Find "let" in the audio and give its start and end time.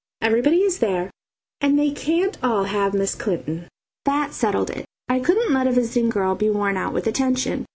5.53-5.67